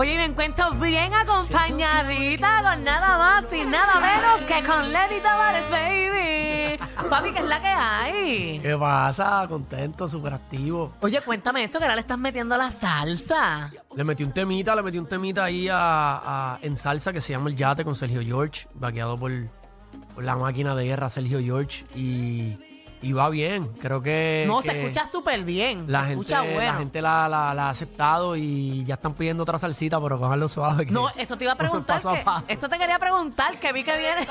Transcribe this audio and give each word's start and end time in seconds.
Oye, 0.00 0.14
me 0.16 0.26
encuentro 0.26 0.70
bien 0.74 1.12
acompañadita 1.12 2.62
con 2.62 2.84
nada 2.84 3.18
más 3.18 3.52
y 3.52 3.64
nada 3.64 3.98
menos 3.98 4.38
que 4.46 4.64
con 4.64 4.92
Lenny 4.92 5.20
Tavares, 5.20 5.68
baby. 5.70 6.78
Papi, 7.10 7.32
¿qué 7.32 7.38
es 7.40 7.48
la 7.48 7.60
que 7.60 7.66
hay? 7.66 8.58
¿Qué 8.60 8.76
pasa? 8.76 9.44
Contento, 9.48 10.06
súper 10.06 10.34
activo. 10.34 10.92
Oye, 11.00 11.20
cuéntame 11.20 11.64
eso, 11.64 11.78
que 11.78 11.84
ahora 11.86 11.96
le 11.96 12.02
estás 12.02 12.18
metiendo 12.18 12.54
a 12.54 12.58
la 12.58 12.70
salsa. 12.70 13.72
Le 13.96 14.04
metí 14.04 14.22
un 14.22 14.30
temita, 14.32 14.76
le 14.76 14.82
metí 14.84 14.98
un 14.98 15.06
temita 15.08 15.42
ahí 15.44 15.68
a, 15.68 15.74
a- 16.54 16.58
en 16.62 16.76
salsa 16.76 17.12
que 17.12 17.20
se 17.20 17.32
llama 17.32 17.50
El 17.50 17.56
Yate 17.56 17.84
con 17.84 17.96
Sergio 17.96 18.20
George, 18.22 18.68
vaqueado 18.74 19.18
por, 19.18 19.32
por 20.14 20.22
la 20.22 20.36
máquina 20.36 20.76
de 20.76 20.84
guerra 20.84 21.10
Sergio 21.10 21.40
George. 21.40 21.84
Y, 21.96 22.56
y 23.00 23.12
va 23.12 23.28
bien, 23.30 23.66
creo 23.80 24.02
que... 24.02 24.44
No, 24.46 24.60
que 24.60 24.70
se 24.70 24.80
escucha 24.80 25.06
súper 25.06 25.44
bien. 25.44 25.84
La 25.86 26.00
se 26.02 26.06
gente, 26.08 26.20
escucha 26.22 26.42
bueno. 26.42 26.72
la, 26.72 26.78
gente 26.78 27.00
la, 27.02 27.28
la- 27.28 27.54
la 27.54 27.66
ha 27.66 27.70
aceptado 27.70 28.34
y 28.36 28.84
ya 28.84 28.94
están 28.94 29.14
pidiendo 29.14 29.42
otra 29.44 29.58
salsita, 29.58 30.00
pero 30.00 30.18
cogerlo 30.18 30.48
suave. 30.48 30.86
que- 30.86 30.92
No, 30.92 31.08
eso 31.16 31.36
te 31.38 31.44
iba 31.44 31.52
a 31.52 31.56
preguntar. 31.56 31.96
Paso 32.02 32.10
a 32.10 32.16
paso. 32.24 32.46
eso 32.48 32.68
te 32.68 32.76
quería 32.78 32.98
preguntar, 32.98 33.58
que 33.60 33.72
vi 33.72 33.84
que 33.84 33.96
viene. 33.98 34.26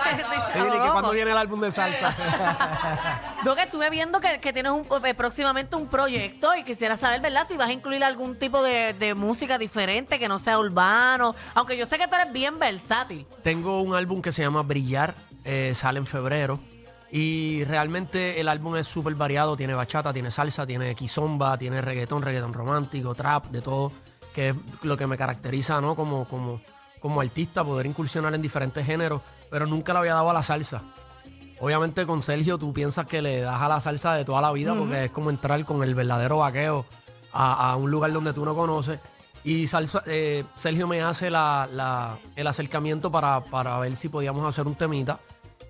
Que 0.54 0.90
cuando 0.92 1.12
viene 1.12 1.32
el 1.32 1.38
álbum 1.38 1.62
de 1.62 1.72
salsa. 1.72 2.16
No, 3.46 3.56
que 3.56 3.64
estuve 3.64 3.90
viendo 3.90 4.20
que, 4.20 4.40
que 4.40 4.52
tienes 4.52 4.72
un, 4.72 4.86
eh, 5.06 5.14
próximamente 5.14 5.76
un 5.76 5.88
proyecto 5.88 6.56
y 6.56 6.64
quisiera 6.64 6.98
saber, 6.98 7.22
¿verdad? 7.22 7.46
Si 7.48 7.56
vas 7.56 7.70
a 7.70 7.74
incluir 7.74 8.04
algún 8.04 8.38
tipo 8.38 8.62
de, 8.64 8.94
de 8.94 9.14
música 9.14 9.58
diferente 9.58 10.20
que 10.20 10.28
no 10.28 10.40
sea 10.40 10.60
urbano. 10.60 11.36
Aunque 11.54 11.78
yo 11.78 11.86
sé 11.86 11.98
que 11.98 12.08
tú 12.08 12.16
eres 12.16 12.34
bien 12.34 12.60
versátil. 12.60 13.26
Tengo 13.44 13.82
un 13.82 13.96
álbum 13.96 14.22
que 14.22 14.32
se 14.32 14.42
llama 14.42 14.64
Brillar, 14.64 15.14
eh, 15.46 15.74
sale 15.76 16.00
en 16.00 16.06
febrero. 16.06 16.60
Y 17.12 17.64
realmente 17.64 18.40
el 18.40 18.48
álbum 18.50 18.76
es 18.76 18.88
súper 18.88 19.16
variado. 19.16 19.56
Tiene 19.56 19.74
bachata, 19.74 20.12
tiene 20.14 20.30
salsa, 20.32 20.66
tiene 20.66 20.94
kizomba, 20.96 21.58
tiene 21.58 21.82
reggaetón, 21.82 22.22
reggaetón 22.22 22.54
romántico, 22.54 23.16
trap, 23.16 23.46
de 23.48 23.62
todo. 23.62 23.92
Que 24.34 24.50
es 24.50 24.56
lo 24.84 24.98
que 24.98 25.08
me 25.08 25.18
caracteriza, 25.18 25.80
¿no? 25.82 25.96
Como, 25.96 26.26
como, 26.28 26.62
como 27.00 27.22
artista, 27.22 27.64
poder 27.64 27.86
incursionar 27.86 28.34
en 28.36 28.42
diferentes 28.42 28.86
géneros. 28.86 29.22
Pero 29.50 29.66
nunca 29.66 29.94
le 29.94 30.00
había 30.00 30.14
dado 30.16 30.30
a 30.30 30.34
la 30.34 30.44
salsa. 30.44 30.82
Obviamente 31.60 32.06
con 32.06 32.22
Sergio 32.22 32.58
tú 32.60 32.72
piensas 32.72 33.08
que 33.08 33.22
le 33.22 33.42
das 33.42 33.60
a 33.62 33.68
la 33.68 33.80
salsa 33.80 34.14
de 34.14 34.24
toda 34.26 34.42
la 34.42 34.52
vida 34.52 34.76
porque 34.76 35.06
es 35.06 35.12
como 35.12 35.32
entrar 35.32 35.66
con 35.66 35.82
el 35.82 35.96
verdadero 35.96 36.38
vaqueo 36.38 36.86
a, 37.34 37.72
a 37.72 37.76
un 37.78 37.90
lugar 37.90 38.12
donde 38.14 38.32
tú 38.34 38.46
no 38.46 38.54
conoces. 38.54 39.00
Y 39.44 39.66
salsa- 39.66 40.04
eh, 40.06 40.44
Sergio 40.54 40.88
me 40.88 41.02
hace 41.02 41.32
la- 41.32 41.68
la- 41.74 42.16
el 42.36 42.46
acercamiento 42.46 43.10
para, 43.12 43.40
para 43.42 43.80
ver 43.80 43.96
si 43.96 44.08
podíamos 44.10 44.46
hacer 44.48 44.68
un 44.68 44.76
temita. 44.76 45.20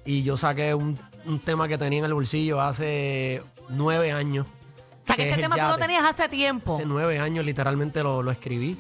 Y 0.04 0.24
yo 0.24 0.36
saqué 0.36 0.74
un, 0.74 0.98
un 1.28 1.40
tema 1.40 1.68
que 1.68 1.78
tenía 1.78 2.00
en 2.00 2.06
el 2.06 2.14
bolsillo 2.14 2.62
hace 2.62 3.42
nueve 3.70 4.12
años. 4.12 4.48
O 4.48 5.06
sea, 5.08 5.16
que 5.16 5.24
que 5.24 5.30
este 5.30 5.42
es 5.42 5.50
tema 5.50 5.56
tú 5.56 5.72
lo 5.72 5.78
tenías 5.78 6.04
hace 6.04 6.28
tiempo. 6.28 6.76
Hace 6.76 6.86
nueve 6.86 7.20
años 7.20 7.46
literalmente 7.46 8.04
lo, 8.04 8.24
lo 8.24 8.32
escribí. 8.32 8.78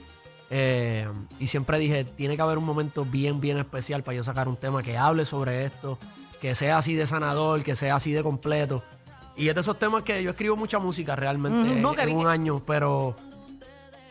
Eh, 0.49 1.07
y 1.39 1.47
siempre 1.47 1.77
dije, 1.77 2.05
tiene 2.05 2.35
que 2.35 2.41
haber 2.41 2.57
un 2.57 2.65
momento 2.65 3.05
bien, 3.05 3.41
bien 3.41 3.57
especial 3.57 4.03
para 4.03 4.15
yo 4.15 4.23
sacar 4.23 4.47
un 4.47 4.55
tema 4.55 4.81
que 4.81 4.97
hable 4.97 5.25
sobre 5.25 5.65
esto, 5.65 5.97
que 6.41 6.55
sea 6.55 6.77
así 6.77 6.95
de 6.95 7.05
sanador, 7.05 7.63
que 7.63 7.75
sea 7.75 7.95
así 7.95 8.13
de 8.13 8.23
completo. 8.23 8.83
Y 9.36 9.49
es 9.49 9.55
de 9.55 9.61
esos 9.61 9.77
temas 9.77 10.03
que 10.03 10.23
yo 10.23 10.31
escribo 10.31 10.55
mucha 10.55 10.80
música 10.80 11.15
realmente 11.15 11.75
no, 11.75 11.93
que 11.93 12.02
en 12.02 12.07
vi 12.07 12.13
un 12.13 12.27
año, 12.27 12.63
pero 12.65 13.15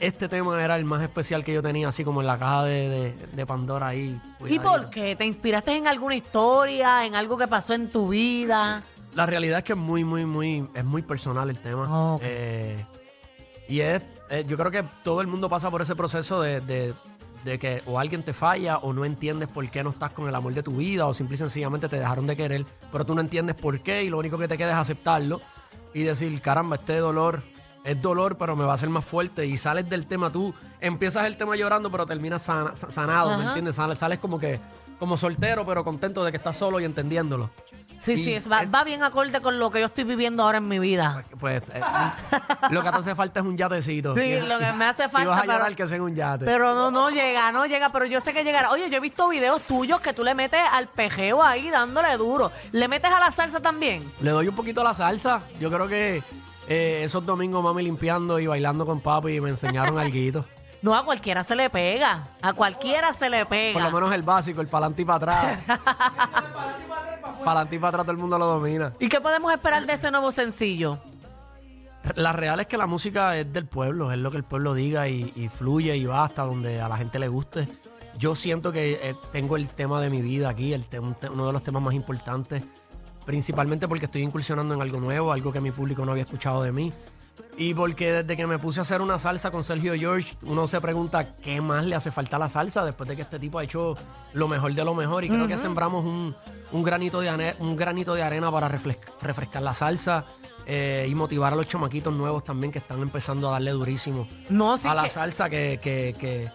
este 0.01 0.29
tema 0.29 0.63
era 0.63 0.77
el 0.77 0.85
más 0.85 1.03
especial 1.03 1.45
que 1.45 1.53
yo 1.55 1.63
tenía, 1.63 1.89
así 1.89 2.05
como 2.05 2.21
en 2.21 2.27
la 2.27 2.39
caja 2.39 2.65
de, 2.65 2.89
de- 2.89 3.27
de 3.33 3.47
Pandora 3.47 3.89
ahí. 3.89 4.21
¿Y 4.47 4.59
por 4.59 4.91
qué? 4.91 5.17
¿Te 5.17 5.25
inspiraste 5.25 5.77
en 5.77 5.87
alguna 5.87 6.15
historia, 6.15 7.05
en 7.07 7.15
algo 7.15 7.37
que 7.39 7.49
pasó 7.49 7.75
en 7.75 7.89
tu 7.91 8.09
vida? 8.09 8.83
La 9.15 9.25
realidad 9.27 9.59
es 9.59 9.65
que 9.65 9.73
es 9.73 9.79
muy, 9.79 10.05
muy, 10.05 10.27
muy, 10.27 10.69
es 10.75 10.85
muy 10.85 11.03
personal 11.03 11.49
el 11.49 11.59
tema. 11.59 12.15
Ok. 12.15 12.21
Eh, 12.25 12.85
y 13.69 13.81
es, 13.81 14.03
eh, 14.31 14.45
yo 14.47 14.57
creo 14.57 14.71
que 14.71 14.85
todo 15.03 15.21
el 15.23 15.27
mundo 15.27 15.49
pasa 15.49 15.71
por 15.71 15.81
ese 15.83 15.97
proceso 15.97 16.41
de, 16.41 16.61
de- 16.61 16.95
de 17.45 17.59
que 17.61 17.81
o 17.87 17.99
alguien 18.01 18.25
te 18.25 18.33
falla 18.33 18.79
o 18.79 18.93
no 18.93 19.05
entiendes 19.05 19.49
por 19.49 19.69
qué 19.71 19.85
no 19.85 19.91
estás 19.91 20.11
con 20.13 20.29
el 20.29 20.35
amor 20.35 20.53
de 20.53 20.65
tu 20.65 20.77
vida 20.77 21.07
o 21.07 21.15
simple 21.15 21.37
y 21.37 21.39
sencillamente 21.39 21.89
te 21.89 21.97
dejaron 21.97 22.27
de 22.27 22.35
querer, 22.37 22.67
pero 22.91 23.07
tú 23.07 23.15
no 23.15 23.21
entiendes 23.21 23.55
por 23.55 23.81
qué 23.83 24.03
y 24.03 24.11
lo 24.11 24.19
único 24.19 24.37
que 24.37 24.49
te 24.49 24.59
queda 24.59 24.71
es 24.73 24.77
aceptarlo 24.77 25.41
y 25.95 26.03
decir, 26.03 26.41
caramba, 26.41 26.75
este 26.77 26.97
dolor 26.99 27.43
es 27.87 28.01
dolor, 28.03 28.37
pero 28.37 28.55
me 28.57 28.65
va 28.65 28.73
a 28.73 28.75
hacer 28.75 28.89
más 28.91 29.05
fuerte 29.05 29.47
y 29.47 29.57
sales 29.57 29.89
del 29.89 30.07
tema 30.07 30.31
tú, 30.31 30.53
empiezas 30.81 31.25
el 31.27 31.37
tema 31.37 31.57
llorando, 31.57 31.91
pero 31.91 32.05
terminas 32.07 32.43
sana- 32.43 32.75
sa- 32.77 32.91
sanado, 32.91 33.39
¿me 33.39 33.45
entiendes? 33.47 33.77
Sales, 33.77 33.99
sales 33.99 34.19
como 34.19 34.39
que, 34.39 34.61
como 34.99 35.17
soltero, 35.17 35.65
pero 35.67 35.85
contento 35.85 36.25
de 36.25 36.31
que 36.31 36.37
estás 36.39 36.57
solo 36.57 36.81
y 36.81 36.85
entendiéndolo. 36.85 37.51
Sí, 37.99 38.13
Y 38.13 38.25
sí, 38.25 38.33
es- 38.35 38.51
va, 38.51 38.61
es- 38.63 38.73
va 38.75 38.85
bien 38.85 39.03
acorde 39.03 39.41
con 39.41 39.59
lo 39.59 39.71
que 39.71 39.81
yo 39.81 39.87
estoy 39.87 40.05
viviendo 40.05 40.43
ahora 40.43 40.59
en 40.59 40.69
mi 40.69 40.79
vida. 40.79 41.25
Pues 41.41 41.63
eh, 41.73 41.81
lo 42.71 42.83
que 42.83 42.91
te 42.91 42.97
hace 42.97 43.15
falta 43.15 43.41
es 43.41 43.47
un 43.47 43.57
yatecito. 43.57 44.15
Sí, 44.15 44.39
lo 44.41 44.59
que 44.59 44.73
me 44.75 44.85
hace 44.85 45.05
Si 45.09 45.09
falta. 45.11 45.31
vas 45.31 45.39
a 45.39 45.43
pero- 45.43 45.53
llorar, 45.55 45.77
que 45.77 45.87
sea 45.87 46.03
un 46.03 46.15
yate. 46.15 46.45
Pero 46.45 46.75
no, 46.75 46.91
no 46.91 47.09
llega, 47.11 47.53
no 47.53 47.65
llega, 47.67 47.91
pero 47.91 48.05
yo 48.05 48.21
sé 48.21 48.33
que 48.35 48.45
llegará. 48.45 48.71
Oye, 48.71 48.91
yo 48.91 48.97
he 48.97 49.01
visto 49.01 49.29
videos 49.29 49.63
tuyos 49.63 50.01
que 50.01 50.13
tú 50.13 50.25
le 50.25 50.35
metes 50.35 50.61
al 50.73 50.89
pejeo 50.89 51.43
ahí 51.43 51.71
dándole 51.71 52.15
duro. 52.19 52.53
¿Le 52.73 52.87
metes 52.89 53.11
a 53.11 53.19
la 53.21 53.33
salsa 53.33 53.61
también? 53.61 54.03
Le 54.21 54.31
doy 54.31 54.49
un 54.49 54.55
poquito 54.57 54.83
a 54.83 54.85
la 54.85 54.93
salsa. 54.95 55.41
Yo 55.61 55.71
creo 55.71 55.89
que 55.89 56.23
eh, 56.69 57.03
esos 57.05 57.25
domingos 57.25 57.63
mami 57.63 57.83
limpiando 57.83 58.39
y 58.39 58.47
bailando 58.47 58.85
con 58.87 59.01
papi 59.01 59.41
me 59.41 59.51
enseñaron 59.51 59.99
algo. 59.99 60.45
No, 60.83 60.95
a 60.95 61.05
cualquiera 61.05 61.43
se 61.43 61.57
le 61.57 61.69
pega. 61.71 62.29
A 62.43 62.53
cualquiera 62.53 63.13
se 63.15 63.29
le 63.31 63.45
pega. 63.47 63.73
Por 63.73 63.83
lo 63.83 63.91
menos 63.91 64.13
el 64.15 64.23
básico, 64.23 64.61
el 64.61 64.69
pa'lante 64.69 65.03
y 65.03 65.05
para 65.05 65.17
atrás. 65.17 65.59
pa'lante 67.45 67.77
y 67.77 67.79
para 67.79 67.89
atrás 67.89 68.05
todo 68.05 68.13
el 68.13 68.19
mundo 68.19 68.39
lo 68.39 68.47
domina. 68.47 68.93
¿Y 69.01 69.09
qué 69.09 69.21
podemos 69.21 69.53
esperar 69.53 69.85
de 69.87 69.95
ese 69.95 70.11
nuevo 70.11 70.31
sencillo? 70.33 70.99
La 72.15 72.33
real 72.33 72.61
es 72.61 72.67
que 72.67 72.77
la 72.77 72.87
música 72.87 73.37
es 73.37 73.53
del 73.53 73.67
pueblo, 73.67 74.13
es 74.13 74.19
lo 74.19 74.31
que 74.31 74.37
el 74.37 74.45
pueblo 74.45 74.75
diga 74.75 75.09
y, 75.09 75.33
y 75.35 75.49
fluye 75.49 75.97
y 75.97 76.05
va 76.05 76.25
hasta 76.25 76.43
donde 76.43 76.81
a 76.81 76.89
la 76.89 76.97
gente 76.99 77.19
le 77.19 77.27
guste. 77.29 77.67
Yo 78.19 78.35
siento 78.35 78.71
que 78.71 78.93
eh, 79.03 79.17
tengo 79.33 79.57
el 79.57 79.69
tema 79.69 80.01
de 80.01 80.09
mi 80.11 80.23
vida 80.23 80.49
aquí, 80.51 80.73
el 80.73 80.87
te- 80.87 81.01
un 81.01 81.15
te- 81.15 81.29
uno 81.29 81.47
de 81.49 81.53
los 81.53 81.63
temas 81.65 81.83
más 81.83 81.95
importantes, 81.95 82.63
principalmente 83.27 83.87
porque 83.89 84.07
estoy 84.07 84.23
incursionando 84.23 84.75
en 84.75 84.81
algo 84.81 84.99
nuevo, 85.01 85.33
algo 85.33 85.53
que 85.53 85.61
mi 85.61 85.71
público 85.73 86.07
no 86.07 86.13
había 86.13 86.23
escuchado 86.25 86.63
de 86.63 86.73
mí. 86.73 86.93
Y 87.59 87.75
porque 87.75 88.13
desde 88.13 88.37
que 88.37 88.47
me 88.47 88.59
puse 88.59 88.81
a 88.81 88.83
hacer 88.83 89.03
una 89.03 89.19
salsa 89.19 89.51
con 89.51 89.63
Sergio 89.65 89.95
George, 89.95 90.35
uno 90.43 90.67
se 90.69 90.81
pregunta 90.81 91.29
qué 91.43 91.61
más 91.61 91.85
le 91.85 91.95
hace 91.95 92.11
falta 92.11 92.37
a 92.37 92.39
la 92.39 92.49
salsa 92.49 92.85
después 92.85 93.09
de 93.09 93.17
que 93.17 93.23
este 93.23 93.39
tipo 93.39 93.59
ha 93.59 93.65
hecho 93.65 93.95
lo 94.33 94.49
mejor 94.49 94.73
de 94.75 94.85
lo 94.85 94.95
mejor. 94.95 95.25
Y 95.25 95.29
creo 95.29 95.47
que 95.47 95.59
sembramos 95.59 96.05
un, 96.05 96.35
un 96.73 96.83
granito 96.83 97.21
de 97.21 97.29
ane- 97.31 97.55
un 97.59 97.77
granito 97.77 98.15
de 98.15 98.23
arena 98.23 98.51
para 98.51 98.69
refres- 98.71 98.99
refrescar 99.21 99.63
la 99.63 99.75
salsa 99.75 100.25
eh, 100.67 101.07
y 101.09 101.15
motivar 101.15 101.53
a 101.53 101.57
los 101.57 101.67
chamaquitos 101.67 102.13
nuevos 102.15 102.43
también 102.45 102.73
que 102.73 102.79
están 102.79 103.01
empezando 103.01 103.49
a 103.49 103.53
darle 103.53 103.71
durísimo 103.73 104.27
No, 104.49 104.77
sí 104.79 104.89
a 104.89 104.95
la 104.95 105.05
que- 105.05 105.11
salsa, 105.11 105.49
que, 105.51 105.79
que, 105.83 106.15
que, 106.19 106.49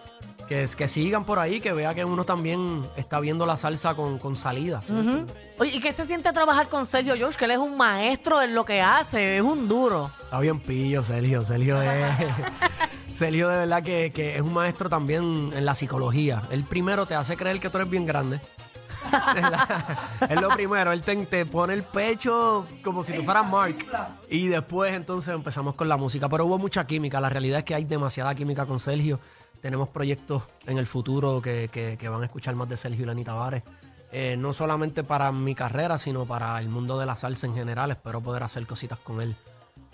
que, 0.52 0.68
que 0.76 0.88
sigan 0.88 1.24
por 1.24 1.38
ahí, 1.38 1.60
que 1.60 1.72
vea 1.72 1.94
que 1.94 2.04
uno 2.04 2.24
también 2.24 2.82
está 2.96 3.20
viendo 3.20 3.46
la 3.46 3.56
salsa 3.56 3.94
con, 3.94 4.18
con 4.18 4.36
salida. 4.36 4.82
¿sí? 4.86 4.92
Ujú. 4.92 5.26
Oye, 5.58 5.76
¿y 5.76 5.80
qué 5.80 5.92
se 5.92 6.06
siente 6.06 6.30
trabajar 6.32 6.68
con 6.68 6.84
Sergio 6.84 7.14
George? 7.16 7.38
Que 7.38 7.46
él 7.46 7.52
es 7.52 7.58
un 7.58 7.76
maestro 7.76 8.42
en 8.42 8.54
lo 8.54 8.64
que 8.64 8.82
hace, 8.82 9.38
es 9.38 9.42
un 9.42 9.66
duro. 9.66 10.10
Está 10.22 10.40
bien 10.40 10.60
pillo, 10.60 11.02
Sergio. 11.02 11.42
Sergio 11.42 11.80
es. 11.80 12.04
Sergio, 13.12 13.48
de 13.48 13.56
verdad, 13.58 13.82
que, 13.82 14.12
que 14.12 14.36
es 14.36 14.42
un 14.42 14.52
maestro 14.52 14.90
también 14.90 15.52
en 15.54 15.64
la 15.64 15.74
psicología. 15.74 16.42
Él 16.50 16.64
primero 16.64 17.06
te 17.06 17.14
hace 17.14 17.36
creer 17.36 17.58
que 17.58 17.70
tú 17.70 17.78
eres 17.78 17.88
bien 17.88 18.04
grande. 18.04 18.40
Es 20.28 20.40
lo 20.40 20.48
primero. 20.50 20.92
Él 20.92 21.00
te, 21.00 21.16
te 21.26 21.44
pone 21.44 21.74
el 21.74 21.82
pecho 21.82 22.66
como 22.84 23.04
si 23.04 23.12
tú 23.12 23.22
fueras 23.22 23.46
Mark. 23.48 23.76
Y 24.30 24.46
después, 24.48 24.94
entonces, 24.94 25.34
empezamos 25.34 25.74
con 25.74 25.88
la 25.88 25.96
música. 25.96 26.28
Pero 26.28 26.46
hubo 26.46 26.58
mucha 26.58 26.86
química. 26.86 27.20
La 27.20 27.28
realidad 27.28 27.58
es 27.58 27.64
que 27.64 27.74
hay 27.74 27.84
demasiada 27.84 28.34
química 28.34 28.64
con 28.64 28.78
Sergio. 28.80 29.18
Tenemos 29.62 29.88
proyectos 29.88 30.42
en 30.66 30.76
el 30.76 30.86
futuro 30.86 31.40
que, 31.40 31.70
que- 31.72 31.96
que 31.96 32.08
van 32.08 32.20
a 32.22 32.26
escuchar 32.26 32.54
más 32.56 32.68
de 32.68 32.76
Sergio 32.76 33.04
y 33.04 33.06
Lenny 33.06 33.24
Tavares. 33.24 33.62
Eh, 34.10 34.36
no 34.36 34.52
solamente 34.52 35.04
para 35.04 35.32
mi 35.32 35.54
carrera, 35.54 35.96
sino 35.96 36.26
para 36.26 36.58
el 36.60 36.68
mundo 36.68 36.98
de 36.98 37.06
la 37.06 37.16
salsa 37.16 37.46
en 37.46 37.54
general. 37.54 37.90
Espero 37.92 38.20
poder 38.20 38.42
hacer 38.42 38.66
cositas 38.66 38.98
con 38.98 39.22
él 39.22 39.34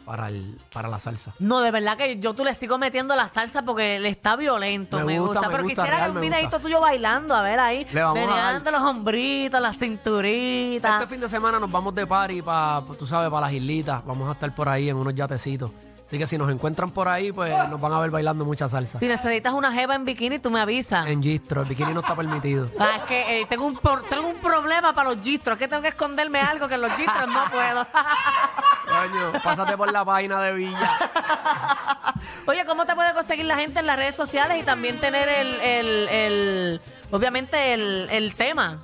para, 0.04 0.26
el, 0.28 0.58
para 0.72 0.88
la 0.88 0.98
salsa. 0.98 1.34
No, 1.38 1.60
de 1.60 1.70
verdad 1.70 1.96
que 1.96 2.18
yo 2.18 2.32
tú 2.34 2.44
le 2.44 2.54
sigo 2.56 2.78
metiendo 2.78 3.14
la 3.14 3.28
salsa 3.28 3.62
porque 3.62 3.96
él 3.96 4.06
está 4.06 4.34
violento, 4.34 4.98
me, 5.00 5.04
Me 5.04 5.20
gusta, 5.20 5.34
gusta, 5.40 5.48
me 5.48 5.54
Pero 5.54 5.62
gusta, 5.68 5.82
quisiera 5.82 5.98
real, 5.98 6.10
un 6.10 6.14
me 6.16 6.20
videito 6.22 6.44
gusta. 6.48 6.58
tuyo 6.60 6.80
bailando, 6.80 7.34
a 7.34 7.42
ver 7.42 7.60
ahí. 7.60 7.86
Le 7.92 8.02
vamos 8.02 8.24
a 8.24 8.26
dar. 8.26 8.36
meneando 8.44 8.70
los 8.72 8.80
hombritos, 8.80 9.60
la 9.60 9.72
cinturita. 9.74 10.94
Este 11.02 11.06
fin 11.06 11.20
de 11.20 11.28
semana 11.28 11.60
nos 11.60 11.70
vamos 11.70 11.94
de 11.94 12.06
party 12.06 12.42
para, 12.42 12.82
tú 12.98 13.06
sabes, 13.06 13.30
para 13.30 13.42
las 13.46 13.52
islitas. 13.52 14.04
Vamos 14.04 14.28
a 14.28 14.32
estar 14.32 14.52
por 14.54 14.68
ahí 14.68 14.88
en 14.88 14.96
unos 14.96 15.14
yatecitos. 15.14 15.70
Así 16.08 16.16
que 16.19 16.26
si 16.26 16.38
nos 16.38 16.50
encuentran 16.50 16.90
por 16.90 17.06
ahí, 17.06 17.32
pues 17.32 17.52
nos 17.69 17.78
van 17.78 17.93
a 17.93 17.99
ver 18.00 18.10
bailando 18.10 18.43
mucha 18.46 18.66
salsa. 18.66 18.99
Si 18.99 19.06
necesitas 19.06 19.52
una 19.52 19.70
jeva 19.72 19.94
en 19.94 20.06
bikini, 20.06 20.38
tú 20.38 20.50
me 20.50 20.58
avisas. 20.58 21.06
En 21.06 21.22
gistro, 21.22 21.60
el 21.60 21.69
bikini 21.69 21.93
no 21.93 22.00
está 22.00 22.16
permitido. 22.16 22.70
Ah, 22.81 22.93
es 22.96 23.02
que 23.02 23.40
eh, 23.43 23.46
tengo, 23.46 23.66
un 23.66 23.76
por- 23.76 24.02
tengo 24.08 24.26
un 24.26 24.37
problema 24.37 24.94
para 24.94 25.10
los 25.10 25.22
gistros. 25.22 25.56
Es 25.56 25.58
que 25.58 25.69
tengo 25.69 25.82
que 25.82 25.88
esconderme 25.88 26.40
algo 26.40 26.66
que 26.66 26.76
en 26.76 26.81
los 26.81 26.93
gistros 26.93 27.28
no 27.28 27.44
puedo. 27.50 27.87
Coño, 28.87 29.32
pásate 29.44 29.76
por 29.76 29.93
la 29.93 30.02
página 30.02 30.40
de 30.40 30.55
Villa. 30.55 30.90
Oye, 32.46 32.64
¿cómo 32.64 32.87
te 32.87 32.94
puede 32.94 33.12
conseguir 33.12 33.44
la 33.44 33.56
gente 33.58 33.81
en 33.81 33.87
las 33.87 33.96
redes 33.96 34.16
sociales 34.16 34.56
y 34.58 34.62
también 34.62 34.99
tener 35.00 35.28
el, 35.28 35.61
el, 35.61 36.08
el- 36.08 36.81
obviamente 37.11 37.75
el, 37.75 38.08
el 38.11 38.34
tema? 38.34 38.78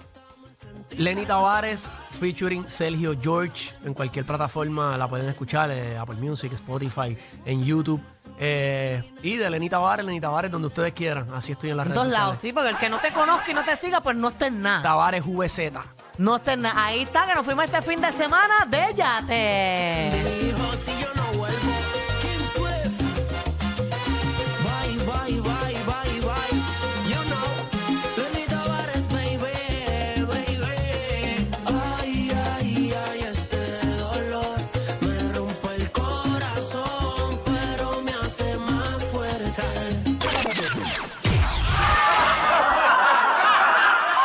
Lenny 0.98 1.24
Tavares 1.24 1.88
featuring 2.14 2.68
Sergio 2.68 3.14
George 3.20 3.72
en 3.84 3.92
cualquier 3.94 4.24
plataforma 4.24 4.96
la 4.96 5.06
pueden 5.08 5.28
escuchar, 5.28 5.70
eh, 5.70 5.96
Apple 5.98 6.16
Music, 6.16 6.52
Spotify, 6.54 7.16
en 7.44 7.64
YouTube. 7.64 8.00
eh, 8.40 9.02
y 9.22 9.36
de 9.36 9.48
Lenny 9.50 9.68
Tavares, 9.68 10.04
Lenny 10.04 10.20
Tavares, 10.20 10.50
donde 10.50 10.66
ustedes 10.68 10.92
quieran. 10.92 11.26
Así 11.34 11.52
estoy 11.52 11.70
en 11.70 11.76
las 11.76 11.86
En 11.86 11.92
redes 11.92 12.02
dos 12.04 12.12
lados, 12.12 12.34
sociales. 12.36 12.40
sí, 12.40 12.52
porque 12.52 12.70
el 12.70 12.76
que 12.78 12.88
no 12.88 12.98
te 12.98 13.12
conozca 13.12 13.50
y 13.50 13.54
no 13.54 13.64
te 13.64 13.76
siga, 13.76 14.00
pues 14.00 14.16
no 14.16 14.28
esté 14.28 14.46
en 14.46 14.62
nada. 14.62 14.82
Tavares 14.82 15.22
VZ. 15.24 15.72
No 16.18 16.36
esté 16.36 16.52
en 16.52 16.62
nada. 16.62 16.86
Ahí 16.86 17.02
está, 17.02 17.26
que 17.26 17.34
nos 17.34 17.44
fuimos 17.44 17.64
este 17.66 17.82
fin 17.82 18.00
de 18.00 18.12
semana 18.12 18.66
de 18.68 20.23